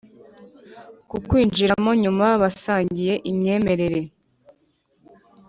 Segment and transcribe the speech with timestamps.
[1.09, 4.01] Kuwinjiramo nyuma basangiye imyemerere